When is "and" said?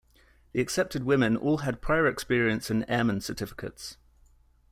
2.71-2.83